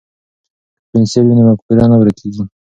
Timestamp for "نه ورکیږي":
1.91-2.43